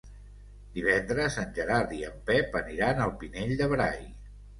Divendres 0.77 1.35
en 1.41 1.51
Gerard 1.57 1.93
i 1.97 1.99
en 2.07 2.15
Pep 2.29 2.57
aniran 2.61 3.03
al 3.05 3.13
Pinell 3.21 3.53
de 3.61 3.69
Brai. 3.75 4.01